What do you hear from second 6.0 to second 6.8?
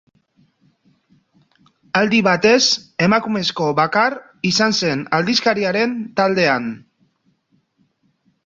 taldean.